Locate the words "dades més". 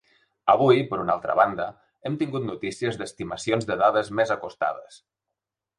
3.85-4.37